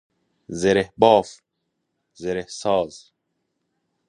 زره 0.61 0.85
باف 1.01 1.27
ـ 1.75 2.21
زره 2.21 2.43
ساز 2.59 2.93